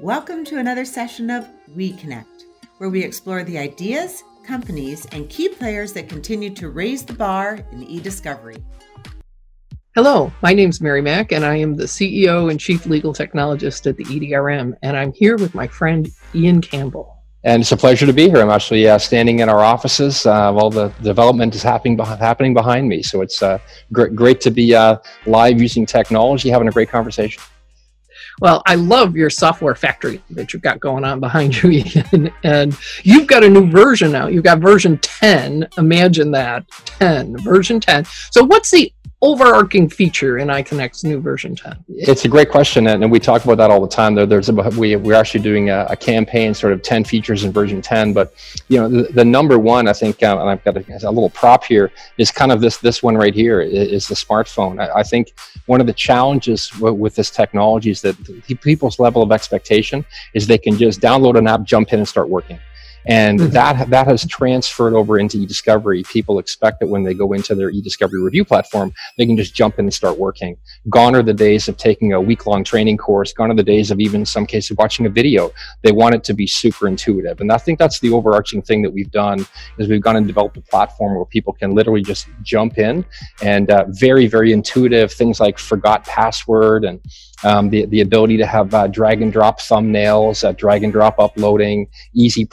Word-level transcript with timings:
Welcome 0.00 0.44
to 0.44 0.60
another 0.60 0.84
session 0.84 1.28
of 1.28 1.48
weCONECT, 1.76 2.44
where 2.76 2.88
we 2.88 3.02
explore 3.02 3.42
the 3.42 3.58
ideas, 3.58 4.22
companies, 4.46 5.04
and 5.06 5.28
key 5.28 5.48
players 5.48 5.92
that 5.94 6.08
continue 6.08 6.50
to 6.50 6.68
raise 6.68 7.04
the 7.04 7.14
bar 7.14 7.58
in 7.72 7.82
e 7.82 7.98
discovery. 7.98 8.62
Hello, 9.96 10.32
my 10.40 10.54
name 10.54 10.70
is 10.70 10.80
Mary 10.80 11.02
Mack, 11.02 11.32
and 11.32 11.44
I 11.44 11.56
am 11.56 11.74
the 11.74 11.86
CEO 11.86 12.48
and 12.48 12.60
Chief 12.60 12.86
Legal 12.86 13.12
Technologist 13.12 13.88
at 13.88 13.96
the 13.96 14.04
EDRM, 14.04 14.74
and 14.82 14.96
I'm 14.96 15.12
here 15.14 15.36
with 15.36 15.52
my 15.52 15.66
friend 15.66 16.08
Ian 16.32 16.60
Campbell. 16.60 17.16
And 17.42 17.62
it's 17.62 17.72
a 17.72 17.76
pleasure 17.76 18.06
to 18.06 18.12
be 18.12 18.28
here. 18.28 18.38
I'm 18.40 18.50
actually 18.50 18.88
uh, 18.88 18.98
standing 18.98 19.40
in 19.40 19.48
our 19.48 19.64
offices 19.64 20.24
uh, 20.26 20.52
while 20.52 20.70
the 20.70 20.90
development 21.02 21.56
is 21.56 21.62
happening, 21.64 21.98
happening 21.98 22.54
behind 22.54 22.88
me. 22.88 23.02
So 23.02 23.20
it's 23.20 23.42
uh, 23.42 23.58
gr- 23.92 24.06
great 24.06 24.40
to 24.42 24.52
be 24.52 24.76
uh, 24.76 24.98
live 25.26 25.60
using 25.60 25.86
technology, 25.86 26.50
having 26.50 26.68
a 26.68 26.72
great 26.72 26.88
conversation. 26.88 27.42
Well, 28.40 28.62
I 28.66 28.76
love 28.76 29.16
your 29.16 29.30
software 29.30 29.74
factory 29.74 30.22
that 30.30 30.52
you've 30.52 30.62
got 30.62 30.80
going 30.80 31.04
on 31.04 31.20
behind 31.20 31.60
you, 31.62 31.70
Ian. 32.12 32.32
and 32.44 32.76
you've 33.02 33.26
got 33.26 33.42
a 33.44 33.48
new 33.48 33.68
version 33.70 34.12
now. 34.12 34.28
You've 34.28 34.44
got 34.44 34.60
version 34.60 34.98
10. 34.98 35.68
Imagine 35.76 36.30
that 36.32 36.68
10, 36.68 37.36
version 37.38 37.80
10. 37.80 38.04
So, 38.30 38.44
what's 38.44 38.70
the 38.70 38.92
overarching 39.20 39.88
feature 39.88 40.38
in 40.38 40.48
iCONECT's 40.48 41.02
new 41.02 41.20
version 41.20 41.56
10? 41.56 41.84
It's 41.88 42.24
a 42.24 42.28
great 42.28 42.50
question, 42.50 42.86
and 42.86 43.10
we 43.10 43.18
talk 43.18 43.44
about 43.44 43.58
that 43.58 43.70
all 43.70 43.80
the 43.80 43.88
time. 43.88 44.14
There, 44.14 44.26
there's 44.26 44.48
a, 44.48 44.52
we 44.52 44.94
we're 44.96 45.14
actually 45.14 45.42
doing 45.42 45.70
a, 45.70 45.86
a, 45.90 45.96
campaign, 45.96 46.54
sort 46.54 46.72
of 46.72 46.82
10 46.82 47.04
features 47.04 47.44
in 47.44 47.52
version 47.52 47.82
10. 47.82 48.12
But 48.12 48.32
you 48.68 48.78
know, 48.78 48.88
the, 48.88 49.12
the 49.12 49.24
number 49.24 49.58
one, 49.58 49.88
I 49.88 49.92
think, 49.92 50.22
um, 50.22 50.38
and 50.38 50.48
I've 50.48 50.62
got 50.62 50.76
a, 50.76 51.08
a, 51.08 51.10
little 51.10 51.30
prop 51.30 51.64
here, 51.64 51.90
is 52.16 52.30
kind 52.30 52.52
of 52.52 52.60
this 52.60 52.78
this 52.78 53.02
one 53.02 53.16
right 53.16 53.34
here 53.34 53.60
is 53.60 54.06
the 54.06 54.14
smartphone. 54.14 54.80
I, 54.80 55.00
I 55.00 55.02
think 55.02 55.34
one 55.66 55.80
of 55.80 55.86
the 55.86 55.92
challenges 55.92 56.72
with 56.78 57.14
this 57.14 57.30
technology 57.30 57.90
is 57.90 58.00
that 58.02 58.16
people's 58.60 58.98
level 58.98 59.22
of 59.22 59.32
expectation 59.32 60.04
is 60.34 60.46
they 60.46 60.58
can 60.58 60.76
just 60.76 61.00
download 61.00 61.36
an 61.36 61.46
app, 61.46 61.64
jump 61.64 61.92
in, 61.92 61.98
and 61.98 62.08
start 62.08 62.28
working 62.28 62.58
and 63.06 63.38
mm-hmm. 63.38 63.52
that 63.52 63.90
that 63.90 64.06
has 64.06 64.26
transferred 64.26 64.94
over 64.94 65.18
into 65.18 65.38
eDiscovery. 65.38 66.06
People 66.08 66.38
expect 66.38 66.80
that 66.80 66.88
when 66.88 67.02
they 67.02 67.14
go 67.14 67.32
into 67.32 67.54
their 67.54 67.72
eDiscovery 67.72 68.22
review 68.22 68.44
platform, 68.44 68.92
they 69.16 69.26
can 69.26 69.36
just 69.36 69.54
jump 69.54 69.78
in 69.78 69.86
and 69.86 69.94
start 69.94 70.18
working. 70.18 70.56
Gone 70.88 71.14
are 71.14 71.22
the 71.22 71.34
days 71.34 71.68
of 71.68 71.76
taking 71.76 72.12
a 72.12 72.20
week 72.20 72.46
long 72.46 72.64
training 72.64 72.96
course. 72.96 73.32
Gone 73.32 73.50
are 73.50 73.54
the 73.54 73.62
days 73.62 73.90
of 73.90 74.00
even 74.00 74.20
in 74.20 74.26
some 74.26 74.46
cases 74.46 74.76
watching 74.76 75.06
a 75.06 75.10
video. 75.10 75.50
They 75.82 75.92
want 75.92 76.14
it 76.14 76.24
to 76.24 76.34
be 76.34 76.46
super 76.46 76.88
intuitive, 76.88 77.40
and 77.40 77.52
I 77.52 77.58
think 77.58 77.78
that's 77.78 78.00
the 78.00 78.10
overarching 78.10 78.62
thing 78.62 78.82
that 78.82 78.90
we've 78.90 79.10
done 79.10 79.46
is 79.78 79.88
we've 79.88 80.02
gone 80.02 80.16
and 80.16 80.26
developed 80.26 80.56
a 80.56 80.62
platform 80.62 81.16
where 81.16 81.24
people 81.24 81.52
can 81.52 81.74
literally 81.74 82.02
just 82.02 82.28
jump 82.42 82.78
in 82.78 83.04
and 83.42 83.70
uh, 83.70 83.84
very 83.88 84.26
very 84.26 84.52
intuitive 84.52 85.12
things 85.12 85.40
like 85.40 85.58
forgot 85.58 86.04
password 86.04 86.84
and 86.84 87.00
um, 87.44 87.70
the, 87.70 87.86
the 87.86 88.00
ability 88.00 88.36
to 88.38 88.46
have 88.46 88.74
uh, 88.74 88.86
drag 88.88 89.22
and 89.22 89.32
drop 89.32 89.60
thumbnails, 89.60 90.42
uh, 90.44 90.52
drag 90.52 90.82
and 90.82 90.92
drop 90.92 91.18
uploading, 91.18 91.88
easy 92.14 92.44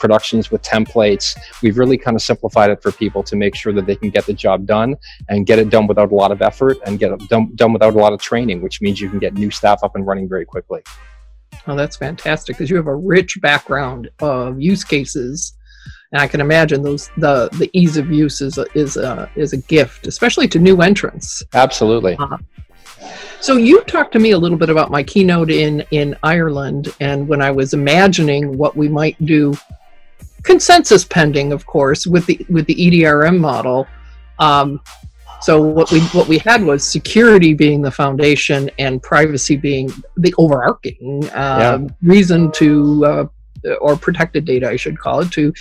with 0.50 0.62
templates. 0.62 1.36
We've 1.62 1.78
really 1.78 1.98
kind 1.98 2.14
of 2.14 2.22
simplified 2.22 2.70
it 2.70 2.82
for 2.82 2.92
people 2.92 3.22
to 3.24 3.36
make 3.36 3.54
sure 3.54 3.72
that 3.72 3.86
they 3.86 3.96
can 3.96 4.10
get 4.10 4.26
the 4.26 4.32
job 4.32 4.66
done 4.66 4.96
and 5.28 5.46
get 5.46 5.58
it 5.58 5.70
done 5.70 5.86
without 5.86 6.12
a 6.12 6.14
lot 6.14 6.32
of 6.32 6.42
effort 6.42 6.78
and 6.86 6.98
get 6.98 7.12
it 7.12 7.28
done, 7.28 7.50
done 7.54 7.72
without 7.72 7.94
a 7.94 7.98
lot 7.98 8.12
of 8.12 8.20
training, 8.20 8.62
which 8.62 8.80
means 8.80 9.00
you 9.00 9.10
can 9.10 9.18
get 9.18 9.34
new 9.34 9.50
staff 9.50 9.80
up 9.82 9.96
and 9.96 10.06
running 10.06 10.28
very 10.28 10.44
quickly. 10.44 10.82
Oh, 11.66 11.74
that's 11.74 11.96
fantastic 11.96 12.56
because 12.56 12.70
you 12.70 12.76
have 12.76 12.86
a 12.86 12.94
rich 12.94 13.38
background 13.40 14.10
of 14.20 14.60
use 14.60 14.84
cases 14.84 15.56
and 16.12 16.20
I 16.20 16.28
can 16.28 16.40
imagine 16.40 16.82
those 16.82 17.10
the 17.16 17.48
the 17.58 17.70
ease 17.72 17.96
of 17.96 18.10
use 18.10 18.40
is 18.40 18.58
a, 18.58 18.66
is 18.74 18.96
a 18.96 19.30
is 19.36 19.52
a 19.52 19.58
gift, 19.58 20.06
especially 20.06 20.48
to 20.48 20.58
new 20.58 20.80
entrants. 20.80 21.42
Absolutely. 21.52 22.16
Uh, 22.18 22.38
so 23.40 23.56
you 23.56 23.82
talked 23.82 24.12
to 24.12 24.18
me 24.18 24.30
a 24.30 24.38
little 24.38 24.56
bit 24.56 24.70
about 24.70 24.90
my 24.90 25.02
keynote 25.02 25.50
in 25.50 25.84
in 25.90 26.16
Ireland, 26.22 26.94
and 27.00 27.28
when 27.28 27.42
I 27.42 27.50
was 27.50 27.74
imagining 27.74 28.56
what 28.56 28.76
we 28.76 28.88
might 28.88 29.22
do, 29.24 29.54
consensus 30.46 31.04
pending, 31.04 31.52
of 31.52 31.66
course, 31.66 32.06
with 32.06 32.24
the 32.26 32.46
with 32.48 32.66
the 32.66 32.74
EDRM 32.74 33.38
model. 33.38 33.86
Um, 34.38 34.80
so 35.42 35.60
what 35.60 35.90
we 35.90 36.00
what 36.18 36.28
we 36.28 36.38
had 36.38 36.62
was 36.62 36.86
security 36.86 37.52
being 37.52 37.82
the 37.82 37.90
foundation 37.90 38.70
and 38.78 39.02
privacy 39.02 39.56
being 39.56 39.90
the 40.16 40.32
overarching 40.38 41.28
uh, 41.34 41.78
yeah. 41.80 41.88
reason 42.02 42.50
to 42.52 43.04
uh, 43.04 43.24
or 43.80 43.96
protected 43.96 44.44
data, 44.44 44.68
I 44.68 44.76
should 44.76 44.98
call 44.98 45.20
it, 45.20 45.30
to 45.32 45.52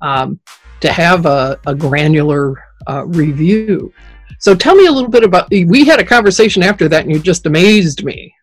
um, 0.00 0.40
to 0.80 0.90
have 0.92 1.26
a, 1.26 1.60
a 1.66 1.74
granular 1.74 2.64
uh, 2.88 3.04
review. 3.06 3.92
So 4.38 4.54
tell 4.54 4.76
me 4.76 4.86
a 4.86 4.92
little 4.92 5.10
bit 5.10 5.24
about. 5.24 5.50
We 5.50 5.84
had 5.84 6.00
a 6.00 6.04
conversation 6.04 6.62
after 6.62 6.88
that, 6.88 7.04
and 7.04 7.12
you 7.12 7.18
just 7.18 7.46
amazed 7.46 8.04
me. 8.04 8.34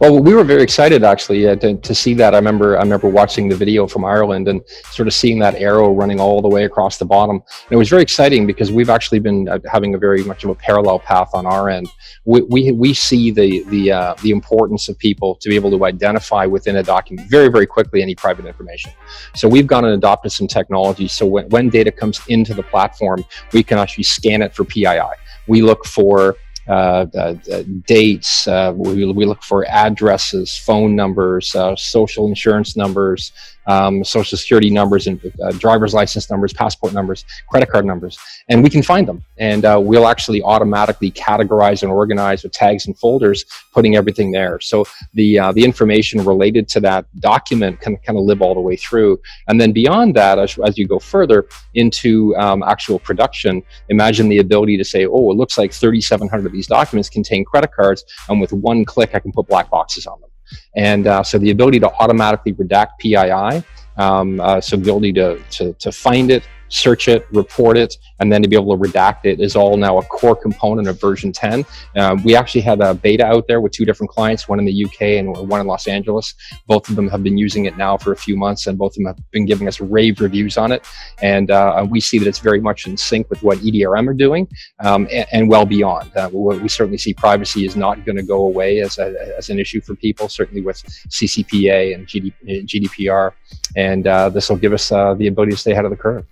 Well, 0.00 0.20
we 0.20 0.34
were 0.34 0.44
very 0.44 0.62
excited 0.62 1.04
actually 1.04 1.46
uh, 1.46 1.56
to, 1.56 1.76
to 1.76 1.94
see 1.94 2.14
that. 2.14 2.34
I 2.34 2.38
remember 2.38 2.76
I 2.76 2.82
remember 2.82 3.08
watching 3.08 3.48
the 3.48 3.56
video 3.56 3.86
from 3.86 4.04
Ireland 4.04 4.48
and 4.48 4.60
sort 4.90 5.06
of 5.06 5.14
seeing 5.14 5.38
that 5.40 5.54
arrow 5.54 5.92
running 5.92 6.20
all 6.20 6.42
the 6.42 6.48
way 6.48 6.64
across 6.64 6.98
the 6.98 7.04
bottom. 7.04 7.36
And 7.36 7.72
it 7.72 7.76
was 7.76 7.88
very 7.88 8.02
exciting 8.02 8.46
because 8.46 8.72
we've 8.72 8.90
actually 8.90 9.20
been 9.20 9.48
uh, 9.48 9.58
having 9.70 9.94
a 9.94 9.98
very 9.98 10.24
much 10.24 10.44
of 10.44 10.50
a 10.50 10.54
parallel 10.54 10.98
path 10.98 11.30
on 11.34 11.46
our 11.46 11.68
end. 11.68 11.88
We 12.24 12.42
we, 12.42 12.72
we 12.72 12.94
see 12.94 13.30
the 13.30 13.62
the 13.64 13.92
uh, 13.92 14.14
the 14.22 14.30
importance 14.30 14.88
of 14.88 14.98
people 14.98 15.36
to 15.36 15.48
be 15.48 15.54
able 15.54 15.70
to 15.70 15.84
identify 15.84 16.46
within 16.46 16.76
a 16.76 16.82
document 16.82 17.28
very 17.30 17.48
very 17.48 17.66
quickly 17.66 18.02
any 18.02 18.14
private 18.14 18.46
information. 18.46 18.92
So 19.34 19.48
we've 19.48 19.66
gone 19.66 19.84
and 19.84 19.94
adopted 19.94 20.32
some 20.32 20.48
technology. 20.48 21.08
So 21.08 21.26
when, 21.26 21.48
when 21.50 21.68
data 21.68 21.92
comes 21.92 22.20
into 22.28 22.54
the 22.54 22.62
platform, 22.62 23.24
we 23.52 23.62
can 23.62 23.78
actually 23.78 24.04
scan 24.04 24.42
it 24.42 24.54
for 24.54 24.64
PII. 24.64 25.00
We 25.46 25.62
look 25.62 25.84
for 25.84 26.36
dates. 26.66 28.46
Uh, 28.46 28.72
we, 28.74 29.04
we, 29.12 29.26
look 29.26 29.42
for 29.42 29.66
addresses, 29.68 30.56
phone 30.56 30.94
numbers, 30.94 31.54
uh, 31.54 31.74
social 31.76 32.26
insurance 32.26 32.76
numbers, 32.76 33.32
um, 33.66 34.04
social 34.04 34.36
security 34.36 34.70
numbers 34.70 35.06
and 35.06 35.20
uh, 35.42 35.52
driver's 35.52 35.94
license 35.94 36.30
numbers, 36.30 36.52
passport 36.52 36.92
numbers, 36.92 37.24
credit 37.48 37.70
card 37.70 37.84
numbers, 37.84 38.18
and 38.48 38.62
we 38.62 38.70
can 38.70 38.82
find 38.82 39.06
them. 39.06 39.24
And 39.38 39.64
uh, 39.64 39.80
we'll 39.82 40.08
actually 40.08 40.42
automatically 40.42 41.10
categorize 41.10 41.82
and 41.82 41.92
organize 41.92 42.42
with 42.42 42.52
tags 42.52 42.86
and 42.86 42.98
folders, 42.98 43.44
putting 43.72 43.96
everything 43.96 44.32
there. 44.32 44.60
So 44.60 44.84
the 45.14 45.38
uh, 45.38 45.52
the 45.52 45.64
information 45.64 46.24
related 46.24 46.68
to 46.70 46.80
that 46.80 47.06
document 47.20 47.80
can 47.80 47.96
kind 47.98 48.18
of 48.18 48.24
live 48.24 48.42
all 48.42 48.54
the 48.54 48.60
way 48.60 48.76
through. 48.76 49.20
And 49.48 49.60
then 49.60 49.72
beyond 49.72 50.14
that, 50.16 50.38
as, 50.38 50.58
as 50.66 50.78
you 50.78 50.86
go 50.86 50.98
further 50.98 51.46
into 51.74 52.36
um, 52.36 52.62
actual 52.62 52.98
production, 52.98 53.62
imagine 53.88 54.28
the 54.28 54.38
ability 54.38 54.76
to 54.76 54.84
say, 54.84 55.06
oh, 55.06 55.30
it 55.30 55.36
looks 55.36 55.58
like 55.58 55.72
3,700 55.72 56.46
of 56.46 56.51
these 56.52 56.66
documents 56.66 57.08
contain 57.08 57.44
credit 57.44 57.72
cards, 57.72 58.04
and 58.28 58.40
with 58.40 58.52
one 58.52 58.84
click, 58.84 59.10
I 59.14 59.18
can 59.18 59.32
put 59.32 59.46
black 59.48 59.70
boxes 59.70 60.06
on 60.06 60.20
them. 60.20 60.30
And 60.76 61.06
uh, 61.06 61.22
so 61.22 61.38
the 61.38 61.50
ability 61.50 61.80
to 61.80 61.90
automatically 61.94 62.52
redact 62.52 62.98
PII, 63.00 63.64
um, 63.96 64.40
uh, 64.40 64.60
so 64.60 64.76
the 64.76 64.82
ability 64.82 65.12
to, 65.14 65.38
to, 65.50 65.72
to 65.74 65.92
find 65.92 66.30
it, 66.30 66.44
search 66.72 67.06
it, 67.06 67.26
report 67.32 67.76
it, 67.76 67.96
and 68.18 68.32
then 68.32 68.42
to 68.42 68.48
be 68.48 68.56
able 68.56 68.76
to 68.76 68.82
redact 68.82 69.24
it 69.24 69.40
is 69.40 69.54
all 69.54 69.76
now 69.76 69.98
a 69.98 70.02
core 70.04 70.34
component 70.34 70.88
of 70.88 70.98
version 70.98 71.30
10. 71.30 71.64
Um, 71.96 72.22
we 72.24 72.34
actually 72.34 72.62
had 72.62 72.80
a 72.80 72.94
beta 72.94 73.24
out 73.26 73.46
there 73.46 73.60
with 73.60 73.72
two 73.72 73.84
different 73.84 74.10
clients, 74.10 74.48
one 74.48 74.58
in 74.58 74.64
the 74.64 74.84
UK 74.84 75.02
and 75.02 75.36
one 75.48 75.60
in 75.60 75.66
Los 75.66 75.86
Angeles. 75.86 76.34
Both 76.66 76.88
of 76.88 76.96
them 76.96 77.08
have 77.08 77.22
been 77.22 77.36
using 77.36 77.66
it 77.66 77.76
now 77.76 77.98
for 77.98 78.12
a 78.12 78.16
few 78.16 78.36
months, 78.36 78.66
and 78.66 78.78
both 78.78 78.92
of 78.92 78.94
them 78.96 79.06
have 79.06 79.30
been 79.32 79.44
giving 79.44 79.68
us 79.68 79.80
rave 79.80 80.20
reviews 80.20 80.56
on 80.56 80.72
it. 80.72 80.86
And 81.20 81.50
uh, 81.50 81.86
we 81.88 82.00
see 82.00 82.18
that 82.18 82.26
it's 82.26 82.38
very 82.38 82.60
much 82.60 82.86
in 82.86 82.96
sync 82.96 83.28
with 83.28 83.42
what 83.42 83.58
EDRM 83.58 84.08
are 84.08 84.14
doing 84.14 84.48
um, 84.80 85.06
and, 85.12 85.26
and, 85.32 85.48
well 85.52 85.66
beyond. 85.66 86.10
Uh, 86.16 86.30
we 86.32 86.68
certainly 86.68 86.96
see 86.96 87.12
privacy 87.12 87.66
is 87.66 87.76
not 87.76 88.06
going 88.06 88.16
to 88.16 88.22
go 88.22 88.46
away 88.46 88.80
as, 88.80 88.98
a, 88.98 89.34
as 89.36 89.50
an 89.50 89.58
issue 89.58 89.82
for 89.82 89.94
people, 89.94 90.28
certainly 90.28 90.62
with 90.62 90.82
CCPA 91.08 91.94
and 91.94 92.06
GDPR. 92.06 93.32
And 93.76 94.06
uh, 94.06 94.30
this 94.30 94.48
will 94.48 94.56
give 94.56 94.72
us 94.72 94.90
uh, 94.90 95.14
the 95.14 95.26
ability 95.26 95.52
to 95.52 95.58
stay 95.58 95.72
ahead 95.72 95.84
of 95.84 95.90
the 95.90 95.96
curve. 95.96 96.24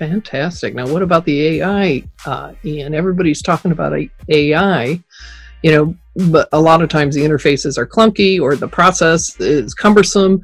Fantastic. 0.00 0.74
Now, 0.74 0.88
what 0.88 1.02
about 1.02 1.26
the 1.26 1.60
AI, 1.60 2.02
uh, 2.24 2.54
Ian? 2.64 2.94
Everybody's 2.94 3.42
talking 3.42 3.70
about 3.70 3.92
AI, 4.30 4.98
you 5.62 5.72
know, 5.72 5.94
but 6.30 6.48
a 6.52 6.60
lot 6.60 6.80
of 6.80 6.88
times 6.88 7.14
the 7.14 7.20
interfaces 7.20 7.76
are 7.76 7.86
clunky 7.86 8.40
or 8.40 8.56
the 8.56 8.66
process 8.66 9.38
is 9.40 9.74
cumbersome. 9.74 10.40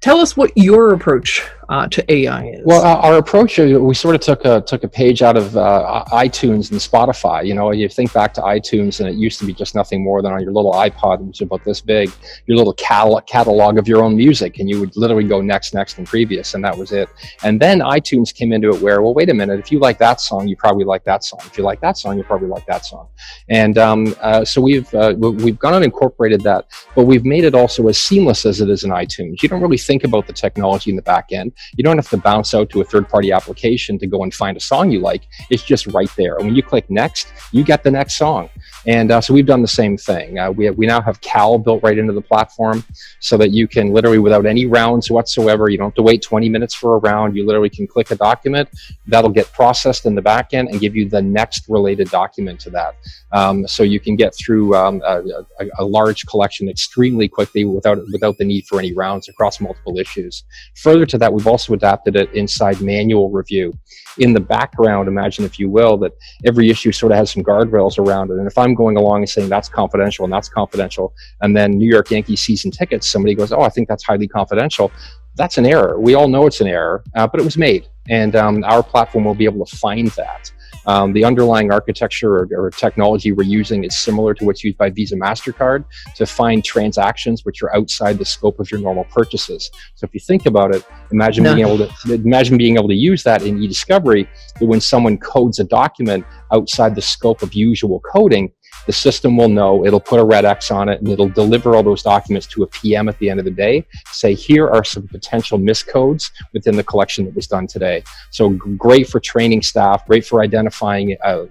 Tell 0.00 0.20
us 0.20 0.38
what 0.38 0.52
your 0.56 0.94
approach 0.94 1.46
uh, 1.68 1.86
to 1.88 2.12
AI 2.12 2.46
is? 2.46 2.60
Well, 2.64 2.82
our 2.82 3.18
approach, 3.18 3.58
we 3.58 3.94
sort 3.94 4.14
of 4.14 4.20
took 4.22 4.44
a 4.44 4.62
took 4.62 4.84
a 4.84 4.88
page 4.88 5.22
out 5.22 5.36
of 5.36 5.56
uh, 5.56 6.04
iTunes 6.12 6.70
and 6.70 6.80
Spotify. 6.80 7.46
You 7.46 7.54
know, 7.54 7.72
you 7.72 7.88
think 7.88 8.12
back 8.12 8.32
to 8.34 8.40
iTunes, 8.40 9.00
and 9.00 9.08
it 9.08 9.16
used 9.16 9.38
to 9.40 9.46
be 9.46 9.52
just 9.52 9.74
nothing 9.74 10.02
more 10.02 10.22
than 10.22 10.32
on 10.32 10.40
your 10.40 10.52
little 10.52 10.72
iPod, 10.72 11.20
which 11.20 11.38
is 11.38 11.42
about 11.42 11.64
this 11.64 11.80
big, 11.80 12.10
your 12.46 12.56
little 12.56 12.72
catalog, 12.74 13.26
catalog 13.26 13.78
of 13.78 13.86
your 13.86 14.02
own 14.02 14.16
music, 14.16 14.58
and 14.58 14.68
you 14.70 14.80
would 14.80 14.96
literally 14.96 15.24
go 15.24 15.42
next, 15.42 15.74
next, 15.74 15.98
and 15.98 16.06
previous, 16.06 16.54
and 16.54 16.64
that 16.64 16.76
was 16.76 16.92
it. 16.92 17.08
And 17.42 17.60
then 17.60 17.80
iTunes 17.80 18.34
came 18.34 18.52
into 18.52 18.70
it 18.70 18.80
where, 18.80 19.02
well, 19.02 19.12
wait 19.12 19.28
a 19.28 19.34
minute, 19.34 19.60
if 19.60 19.70
you 19.70 19.78
like 19.78 19.98
that 19.98 20.20
song, 20.20 20.48
you 20.48 20.56
probably 20.56 20.84
like 20.84 21.04
that 21.04 21.22
song. 21.22 21.40
If 21.44 21.58
you 21.58 21.64
like 21.64 21.80
that 21.82 21.98
song, 21.98 22.16
you 22.16 22.24
probably 22.24 22.48
like 22.48 22.64
that 22.66 22.86
song. 22.86 23.08
And 23.50 23.76
um, 23.76 24.16
uh, 24.22 24.44
so 24.44 24.62
we've 24.62 24.92
uh, 24.94 25.14
we've 25.18 25.58
gone 25.58 25.74
and 25.74 25.84
incorporated 25.84 26.40
that, 26.42 26.66
but 26.94 27.04
we've 27.04 27.26
made 27.26 27.44
it 27.44 27.54
also 27.54 27.86
as 27.88 28.00
seamless 28.00 28.46
as 28.46 28.62
it 28.62 28.70
is 28.70 28.84
in 28.84 28.90
iTunes. 28.90 29.42
You 29.42 29.50
don't 29.50 29.60
really 29.60 29.76
think 29.76 30.04
about 30.04 30.26
the 30.26 30.32
technology 30.32 30.90
in 30.90 30.96
the 30.96 31.02
back 31.02 31.26
end 31.32 31.52
You 31.76 31.84
don't 31.84 31.96
have 31.96 32.08
to 32.10 32.16
bounce 32.16 32.54
out 32.54 32.70
to 32.70 32.80
a 32.80 32.84
third 32.84 33.08
party 33.08 33.32
application 33.32 33.98
to 33.98 34.06
go 34.06 34.22
and 34.22 34.32
find 34.32 34.56
a 34.56 34.60
song 34.60 34.90
you 34.90 35.00
like. 35.00 35.22
It's 35.50 35.62
just 35.62 35.86
right 35.88 36.10
there. 36.16 36.36
And 36.36 36.46
when 36.46 36.56
you 36.56 36.62
click 36.62 36.88
next, 36.90 37.32
you 37.52 37.64
get 37.64 37.82
the 37.82 37.90
next 37.90 38.16
song. 38.16 38.50
And 38.86 39.10
uh, 39.10 39.20
so 39.20 39.34
we've 39.34 39.46
done 39.46 39.62
the 39.62 39.68
same 39.68 39.96
thing. 39.96 40.38
Uh, 40.38 40.50
we, 40.50 40.64
have, 40.66 40.76
we 40.76 40.86
now 40.86 41.00
have 41.00 41.20
CAL 41.20 41.58
built 41.58 41.82
right 41.82 41.98
into 41.98 42.12
the 42.12 42.22
platform 42.22 42.84
so 43.20 43.36
that 43.36 43.50
you 43.50 43.68
can 43.68 43.92
literally, 43.92 44.18
without 44.18 44.46
any 44.46 44.66
rounds 44.66 45.10
whatsoever, 45.10 45.68
you 45.68 45.76
don't 45.76 45.88
have 45.88 45.94
to 45.96 46.02
wait 46.02 46.22
20 46.22 46.48
minutes 46.48 46.74
for 46.74 46.94
a 46.94 46.98
round. 46.98 47.36
You 47.36 47.44
literally 47.44 47.70
can 47.70 47.86
click 47.86 48.10
a 48.10 48.16
document, 48.16 48.68
that'll 49.06 49.30
get 49.30 49.52
processed 49.52 50.06
in 50.06 50.14
the 50.14 50.22
back 50.22 50.54
end 50.54 50.68
and 50.68 50.80
give 50.80 50.94
you 50.94 51.08
the 51.08 51.20
next 51.20 51.68
related 51.68 52.08
document 52.10 52.60
to 52.60 52.70
that. 52.70 52.94
Um, 53.32 53.66
so 53.66 53.82
you 53.82 54.00
can 54.00 54.16
get 54.16 54.34
through 54.34 54.74
um, 54.74 55.02
a, 55.04 55.22
a, 55.60 55.66
a, 55.80 55.84
large 55.84 56.24
collection 56.26 56.68
extremely 56.68 57.28
quickly 57.28 57.64
without, 57.64 57.98
without 58.12 58.38
the 58.38 58.44
need 58.44 58.66
for 58.66 58.78
any 58.78 58.94
rounds 58.94 59.28
across 59.28 59.60
multiple 59.60 59.98
issues. 59.98 60.44
Further 60.76 61.04
to 61.06 61.18
that, 61.18 61.32
we've 61.32 61.46
also 61.48 61.72
adapted 61.72 62.16
it 62.16 62.32
inside 62.34 62.80
manual 62.80 63.30
review. 63.30 63.72
In 64.18 64.32
the 64.32 64.40
background, 64.40 65.08
imagine 65.08 65.44
if 65.44 65.58
you 65.58 65.70
will, 65.70 65.96
that 65.98 66.12
every 66.44 66.70
issue 66.70 66.92
sort 66.92 67.12
of 67.12 67.18
has 67.18 67.30
some 67.30 67.42
guardrails 67.42 67.98
around 67.98 68.30
it. 68.30 68.38
And 68.38 68.46
if 68.46 68.58
I'm 68.58 68.74
going 68.74 68.96
along 68.96 69.20
and 69.20 69.28
saying 69.28 69.48
that's 69.48 69.68
confidential 69.68 70.24
and 70.24 70.32
that's 70.32 70.48
confidential, 70.48 71.14
and 71.40 71.56
then 71.56 71.72
New 71.72 71.88
York 71.88 72.10
Yankees 72.10 72.40
season 72.40 72.70
tickets, 72.70 73.06
somebody 73.08 73.34
goes, 73.34 73.52
oh, 73.52 73.62
I 73.62 73.68
think 73.68 73.88
that's 73.88 74.04
highly 74.04 74.28
confidential. 74.28 74.90
That's 75.36 75.56
an 75.56 75.66
error. 75.66 76.00
We 76.00 76.14
all 76.14 76.28
know 76.28 76.46
it's 76.46 76.60
an 76.60 76.66
error, 76.66 77.04
uh, 77.14 77.26
but 77.28 77.40
it 77.40 77.44
was 77.44 77.56
made. 77.56 77.88
And 78.08 78.34
um, 78.34 78.64
our 78.64 78.82
platform 78.82 79.24
will 79.24 79.34
be 79.34 79.44
able 79.44 79.64
to 79.64 79.76
find 79.76 80.08
that. 80.08 80.50
Um, 80.88 81.12
the 81.12 81.22
underlying 81.22 81.70
architecture 81.70 82.34
or, 82.34 82.48
or, 82.56 82.70
technology 82.70 83.30
we're 83.30 83.42
using 83.42 83.84
is 83.84 83.98
similar 83.98 84.32
to 84.32 84.44
what's 84.46 84.64
used 84.64 84.78
by 84.78 84.88
Visa 84.88 85.16
MasterCard 85.16 85.84
to 86.16 86.24
find 86.24 86.64
transactions 86.64 87.44
which 87.44 87.62
are 87.62 87.74
outside 87.76 88.16
the 88.16 88.24
scope 88.24 88.58
of 88.58 88.70
your 88.70 88.80
normal 88.80 89.04
purchases. 89.04 89.70
So 89.96 90.06
if 90.06 90.14
you 90.14 90.20
think 90.20 90.46
about 90.46 90.74
it, 90.74 90.82
imagine 91.12 91.44
no. 91.44 91.54
being 91.54 91.66
able 91.66 91.86
to 91.86 92.14
imagine 92.14 92.56
being 92.56 92.76
able 92.76 92.88
to 92.88 92.94
use 92.94 93.22
that 93.24 93.42
in 93.42 93.58
eDiscovery 93.58 94.26
when 94.60 94.80
someone 94.80 95.18
codes 95.18 95.58
a 95.58 95.64
document 95.64 96.24
outside 96.54 96.94
the 96.94 97.02
scope 97.02 97.42
of 97.42 97.52
usual 97.52 98.00
coding, 98.00 98.50
the 98.86 98.92
system 98.92 99.36
will 99.36 99.48
know, 99.48 99.84
it'll 99.84 100.00
put 100.00 100.20
a 100.20 100.24
red 100.24 100.44
X 100.44 100.70
on 100.70 100.88
it, 100.88 101.00
and 101.00 101.08
it'll 101.08 101.28
deliver 101.28 101.74
all 101.74 101.82
those 101.82 102.02
documents 102.02 102.46
to 102.48 102.62
a 102.62 102.66
PM 102.66 103.08
at 103.08 103.18
the 103.18 103.28
end 103.30 103.38
of 103.38 103.44
the 103.44 103.50
day, 103.50 103.86
say, 104.12 104.34
here 104.34 104.68
are 104.68 104.84
some 104.84 105.06
potential 105.08 105.58
miscodes 105.58 106.30
within 106.52 106.76
the 106.76 106.82
collection 106.82 107.24
that 107.24 107.34
was 107.34 107.46
done 107.46 107.66
today. 107.66 108.02
So 108.30 108.50
great 108.50 109.08
for 109.08 109.20
training 109.20 109.62
staff, 109.62 110.06
great 110.06 110.24
for 110.24 110.42
identifying 110.42 111.16
uh, 111.24 111.44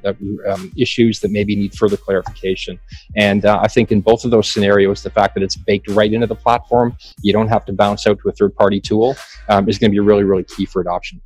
um, 0.50 0.72
issues 0.78 1.20
that 1.20 1.32
maybe 1.32 1.56
need 1.56 1.74
further 1.74 1.98
clarification. 1.98 2.80
And 3.16 3.46
uh, 3.46 3.60
I 3.62 3.68
think 3.68 3.92
in 3.92 4.02
both 4.02 4.26
of 4.26 4.32
those 4.32 4.50
scenarios, 4.50 5.04
the 5.04 5.10
fact 5.10 5.34
that 5.36 5.44
it's 5.44 5.56
baked 5.56 5.90
right 5.90 6.12
into 6.12 6.28
the 6.28 6.36
platform, 6.36 6.98
you 7.22 7.34
don't 7.34 7.48
have 7.48 7.66
to 7.66 7.74
bounce 7.74 8.08
out 8.08 8.20
to 8.20 8.30
a 8.30 8.32
third 8.32 8.56
party 8.56 8.80
tool, 8.80 9.16
um, 9.50 9.70
is 9.70 9.78
going 9.78 9.92
to 9.92 9.96
be 9.96 10.00
really, 10.00 10.24
really 10.24 10.44
key 10.44 10.66
for 10.66 10.82
adoption. 10.82 11.22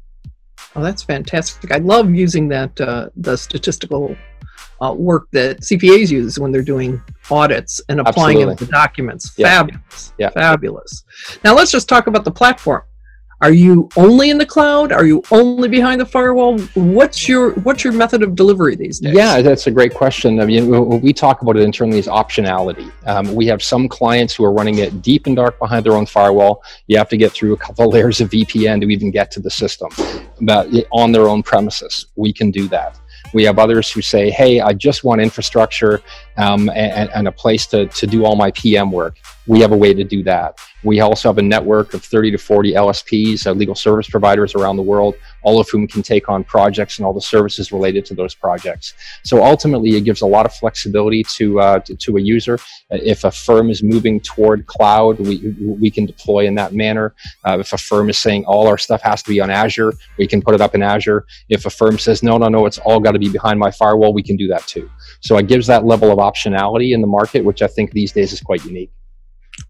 Oh, 0.75 0.81
that's 0.81 1.03
fantastic. 1.03 1.71
I 1.71 1.77
love 1.77 2.13
using 2.13 2.48
that, 2.50 2.80
uh, 2.80 3.09
the 3.15 3.36
statistical 3.36 4.15
uh, 4.81 4.93
work 4.93 5.27
that 5.31 5.61
CPAs 5.61 6.11
use 6.11 6.39
when 6.39 6.51
they're 6.51 6.61
doing 6.61 7.01
audits 7.29 7.81
and 7.87 7.99
applying 7.99 8.37
Absolutely. 8.37 8.53
it 8.53 8.57
to 8.57 8.65
documents. 8.65 9.31
Yeah. 9.37 9.47
Fabulous. 9.47 10.13
Yeah. 10.17 10.29
Fabulous. 10.29 11.03
Now 11.43 11.55
let's 11.55 11.71
just 11.71 11.87
talk 11.87 12.07
about 12.07 12.25
the 12.25 12.31
platform. 12.31 12.83
Are 13.41 13.51
you 13.51 13.89
only 13.97 14.29
in 14.29 14.37
the 14.37 14.45
cloud? 14.45 14.91
Are 14.91 15.03
you 15.03 15.23
only 15.31 15.67
behind 15.67 15.99
the 15.99 16.05
firewall? 16.05 16.59
What's 16.75 17.27
your 17.27 17.53
what's 17.61 17.83
your 17.83 17.91
method 17.91 18.21
of 18.21 18.35
delivery 18.35 18.75
these 18.75 18.99
days? 18.99 19.15
Yeah, 19.15 19.41
that's 19.41 19.65
a 19.65 19.71
great 19.71 19.95
question. 19.95 20.39
I 20.39 20.45
mean, 20.45 21.01
we 21.01 21.11
talk 21.11 21.41
about 21.41 21.57
it 21.57 21.63
internally 21.63 21.97
as 21.97 22.05
optionality. 22.05 22.91
Um, 23.07 23.33
we 23.33 23.47
have 23.47 23.63
some 23.63 23.89
clients 23.89 24.35
who 24.35 24.45
are 24.45 24.53
running 24.53 24.77
it 24.77 25.01
deep 25.01 25.25
and 25.25 25.35
dark 25.35 25.57
behind 25.57 25.87
their 25.87 25.93
own 25.93 26.05
firewall. 26.05 26.63
You 26.85 26.99
have 26.99 27.09
to 27.09 27.17
get 27.17 27.31
through 27.31 27.53
a 27.53 27.57
couple 27.57 27.89
layers 27.89 28.21
of 28.21 28.29
VPN 28.29 28.79
to 28.81 28.87
even 28.87 29.09
get 29.09 29.31
to 29.31 29.39
the 29.39 29.49
system, 29.49 29.89
but 30.41 30.69
on 30.91 31.11
their 31.11 31.27
own 31.27 31.41
premises. 31.41 32.05
We 32.15 32.31
can 32.33 32.51
do 32.51 32.67
that. 32.67 32.99
We 33.33 33.43
have 33.43 33.59
others 33.59 33.91
who 33.91 34.01
say, 34.01 34.29
hey, 34.29 34.59
I 34.59 34.73
just 34.73 35.03
want 35.03 35.21
infrastructure 35.21 36.01
um, 36.37 36.69
and, 36.69 37.09
and, 37.13 37.27
a 37.27 37.31
place 37.31 37.65
to, 37.67 37.87
to 37.87 38.07
do 38.07 38.25
all 38.25 38.35
my 38.35 38.51
PM 38.51 38.91
work. 38.91 39.17
We 39.47 39.59
have 39.61 39.71
a 39.71 39.77
way 39.77 39.93
to 39.93 40.03
do 40.03 40.23
that. 40.23 40.59
We 40.83 40.99
also 40.99 41.29
have 41.29 41.38
a 41.38 41.43
network 41.43 41.93
of 41.93 42.03
30 42.03 42.31
to 42.31 42.38
40 42.38 42.73
LSPs, 42.73 43.45
uh, 43.45 43.51
legal 43.51 43.75
service 43.75 44.09
providers 44.09 44.55
around 44.55 44.77
the 44.77 44.83
world, 44.83 45.15
all 45.43 45.59
of 45.59 45.69
whom 45.69 45.88
can 45.88 46.01
take 46.01 46.29
on 46.29 46.43
projects 46.43 46.97
and 46.97 47.05
all 47.05 47.13
the 47.13 47.21
services 47.21 47.71
related 47.71 48.05
to 48.05 48.15
those 48.15 48.33
projects. 48.33 48.93
So 49.23 49.43
ultimately, 49.43 49.95
it 49.95 50.01
gives 50.01 50.21
a 50.21 50.25
lot 50.25 50.45
of 50.45 50.53
flexibility 50.53 51.23
to, 51.23 51.59
uh, 51.59 51.79
to, 51.79 51.95
to, 51.95 52.17
a 52.17 52.21
user. 52.21 52.59
If 52.89 53.23
a 53.23 53.31
firm 53.31 53.69
is 53.69 53.83
moving 53.83 54.19
toward 54.21 54.65
cloud, 54.65 55.19
we, 55.19 55.55
we 55.59 55.91
can 55.91 56.05
deploy 56.05 56.45
in 56.45 56.55
that 56.55 56.73
manner. 56.73 57.13
Uh, 57.45 57.59
if 57.59 57.73
a 57.73 57.77
firm 57.77 58.09
is 58.09 58.17
saying 58.17 58.45
all 58.45 58.67
our 58.67 58.77
stuff 58.77 59.01
has 59.01 59.21
to 59.23 59.29
be 59.29 59.39
on 59.39 59.49
Azure, 59.49 59.93
we 60.17 60.27
can 60.27 60.41
put 60.41 60.55
it 60.55 60.61
up 60.61 60.75
in 60.75 60.81
Azure. 60.81 61.25
If 61.49 61.65
a 61.65 61.69
firm 61.69 61.99
says, 61.99 62.23
no, 62.23 62.38
no, 62.38 62.47
no, 62.47 62.65
it's 62.65 62.79
all 62.79 62.99
got 62.99 63.11
to 63.11 63.19
be 63.19 63.29
behind 63.29 63.59
my 63.59 63.71
firewall, 63.71 64.13
we 64.13 64.23
can 64.23 64.35
do 64.35 64.47
that 64.47 64.65
too. 64.67 64.89
So 65.21 65.38
it 65.38 65.47
gives 65.47 65.67
that 65.67 65.85
level 65.85 66.11
of 66.11 66.17
optionality 66.17 66.93
in 66.93 67.01
the 67.01 67.07
market, 67.07 67.43
which 67.43 67.61
I 67.61 67.67
think 67.67 67.91
these 67.91 68.11
days 68.11 68.33
is 68.33 68.41
quite 68.41 68.65
unique. 68.65 68.91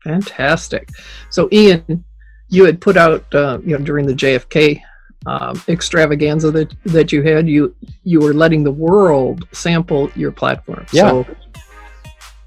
Fantastic. 0.04 0.90
So, 1.30 1.48
Ian, 1.52 2.04
you 2.50 2.66
had 2.66 2.82
put 2.82 2.98
out, 2.98 3.24
uh, 3.34 3.60
you 3.64 3.78
know, 3.78 3.84
during 3.84 4.06
the 4.06 4.14
JFK 4.14 4.82
um, 5.26 5.62
extravaganza 5.68 6.52
that 6.52 6.74
that 6.86 7.12
you 7.12 7.22
had, 7.22 7.48
you 7.48 7.76
you 8.04 8.20
were 8.20 8.34
letting 8.34 8.64
the 8.64 8.72
world 8.72 9.48
sample 9.52 10.12
your 10.16 10.32
platform. 10.32 10.86
Yeah. 10.92 11.10
So 11.10 11.36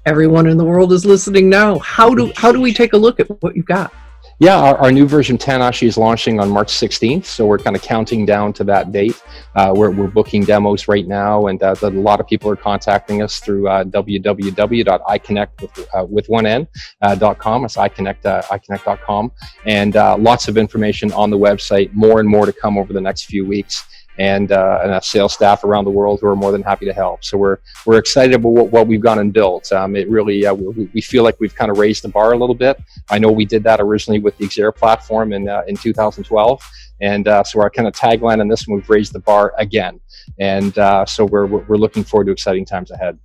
everyone 0.05 0.47
in 0.47 0.57
the 0.57 0.65
world 0.65 0.91
is 0.91 1.05
listening 1.05 1.49
now. 1.49 1.79
How 1.79 2.13
do 2.13 2.31
how 2.35 2.51
do 2.51 2.59
we 2.61 2.73
take 2.73 2.93
a 2.93 2.97
look 2.97 3.19
at 3.19 3.27
what 3.41 3.55
you've 3.55 3.65
got? 3.65 3.93
Yeah, 4.37 4.57
our, 4.57 4.77
our, 4.77 4.91
new 4.91 5.07
version 5.07 5.37
10 5.37 5.61
actually 5.61 5.87
is 5.87 5.97
launching 5.97 6.41
on 6.41 6.49
March 6.49 6.67
16th, 6.67 7.23
so 7.23 7.45
we're 7.45 7.57
kind 7.57 7.73
of 7.73 7.81
counting 7.81 8.25
down 8.25 8.51
to 8.53 8.65
that 8.65 8.91
date. 8.91 9.23
Uh, 9.55 9.71
we're, 9.73 9.91
we're 9.91 10.09
booking 10.09 10.43
demos 10.43 10.89
right 10.89 11.07
now, 11.07 11.47
and 11.47 11.63
uh, 11.63 11.73
a 11.81 11.89
lot 11.89 12.19
of 12.19 12.27
people 12.27 12.51
are 12.51 12.57
contacting 12.57 13.21
us 13.21 13.39
through 13.39 13.69
uh, 13.69 13.85
www.iconect 13.85 15.61
with, 16.09 16.29
uh, 16.33 16.65
uh, 17.01 17.15
dot 17.15 17.37
com. 17.39 17.63
It's 17.63 17.77
iconect, 17.77 18.25
uh, 18.25 18.41
iconect.com, 18.41 19.31
and 19.65 19.95
uh, 19.95 20.17
lots 20.17 20.49
of 20.49 20.57
information 20.57 21.13
on 21.13 21.29
the 21.29 21.37
website, 21.37 21.93
more 21.93 22.19
and 22.19 22.27
more 22.27 22.45
to 22.45 22.51
come 22.51 22.77
over 22.77 22.91
the 22.91 22.99
next 22.99 23.27
few 23.27 23.45
weeks 23.45 23.85
and, 24.17 24.51
uh, 24.51 24.79
and 24.83 24.91
a 24.93 25.01
sales 25.01 25.33
staff 25.33 25.63
around 25.63 25.85
the 25.85 25.91
world 25.91 26.19
who 26.21 26.27
are 26.27 26.35
more 26.35 26.51
than 26.51 26.61
happy 26.61 26.85
to 26.85 26.93
help. 26.93 27.23
So 27.23 27.37
we're 27.37 27.57
we're 27.85 27.97
excited 27.97 28.35
about 28.35 28.49
what, 28.49 28.71
what 28.71 28.87
we've 28.87 29.01
gone 29.01 29.19
and 29.19 29.33
built. 29.33 29.71
Um, 29.71 29.95
it 29.95 30.09
really 30.09 30.45
uh, 30.45 30.53
we, 30.53 30.89
we, 30.93 31.01
feel 31.01 31.23
like 31.23 31.39
we've 31.39 31.55
kind 31.55 31.69
of 31.69 31.77
raised 31.77 32.03
the 32.03 32.09
bar 32.09 32.33
a 32.33 32.37
little 32.37 32.55
bit. 32.55 32.81
I 33.09 33.19
know 33.19 33.31
we 33.31 33.45
did 33.45 33.63
that 33.63 33.81
originally 33.81 34.19
with 34.19 34.37
the 34.37 34.45
XERA 34.45 34.75
platform 34.75 35.33
in 35.33 35.49
uh, 35.49 35.63
in 35.67 35.75
2012, 35.75 36.61
and 37.01 37.27
uh, 37.27 37.43
so 37.43 37.61
our 37.61 37.69
kind 37.69 37.87
of 37.87 37.93
tagline 37.93 38.39
on 38.39 38.47
this 38.47 38.67
one 38.67 38.77
we've 38.77 38.89
raised 38.89 39.13
the 39.13 39.19
bar 39.19 39.53
again. 39.57 39.99
And 40.39 40.77
uh, 40.77 41.05
so 41.05 41.25
we're 41.25 41.45
we're 41.45 41.77
looking 41.77 42.03
forward 42.03 42.25
to 42.25 42.31
exciting 42.31 42.65
times 42.65 42.91
ahead. 42.91 43.19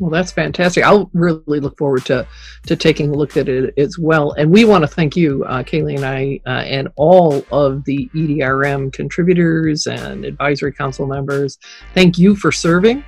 Well, 0.00 0.10
that's 0.10 0.30
fantastic. 0.30 0.84
I'll 0.84 1.10
really 1.12 1.60
look 1.60 1.76
forward 1.76 2.04
to 2.06 2.26
to 2.66 2.76
taking 2.76 3.10
a 3.10 3.14
look 3.14 3.36
at 3.36 3.48
it 3.48 3.74
as 3.76 3.98
well. 3.98 4.32
And 4.32 4.50
we 4.50 4.64
want 4.64 4.82
to 4.82 4.88
thank 4.88 5.16
you, 5.16 5.44
uh, 5.44 5.62
Kaylee 5.62 5.96
and 5.96 6.04
I, 6.04 6.40
uh, 6.46 6.62
and 6.62 6.88
all 6.96 7.44
of 7.50 7.84
the 7.84 8.08
EDRM 8.14 8.92
contributors 8.92 9.86
and 9.86 10.24
advisory 10.24 10.72
council 10.72 11.06
members. 11.06 11.58
Thank 11.94 12.18
you 12.18 12.36
for 12.36 12.52
serving, 12.52 13.04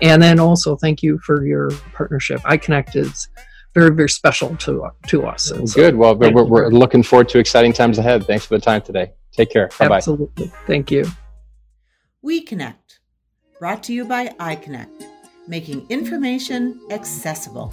and 0.00 0.22
then 0.22 0.38
also 0.38 0.76
thank 0.76 1.02
you 1.02 1.18
for 1.24 1.44
your 1.44 1.70
partnership. 1.92 2.40
iCONECT 2.42 2.96
is 2.96 3.28
very 3.74 3.94
very 3.94 4.08
special 4.08 4.56
to 4.56 4.88
to 5.08 5.26
us. 5.26 5.44
So 5.44 5.64
Good. 5.66 5.96
Well, 5.96 6.14
we're, 6.14 6.44
we're 6.44 6.68
looking 6.68 7.02
forward 7.02 7.28
to 7.30 7.38
exciting 7.38 7.72
times 7.72 7.98
ahead. 7.98 8.26
Thanks 8.26 8.46
for 8.46 8.56
the 8.56 8.64
time 8.64 8.82
today. 8.82 9.12
Take 9.32 9.50
care. 9.50 9.70
Bye 9.78 9.88
bye. 9.88 9.96
Absolutely. 9.96 10.52
Thank 10.66 10.90
you. 10.90 11.04
weCONECT, 12.24 12.98
brought 13.58 13.82
to 13.84 13.92
you 13.92 14.04
by 14.04 14.28
iCONECT 14.28 15.17
making 15.48 15.86
information 15.88 16.80
accessible. 16.90 17.72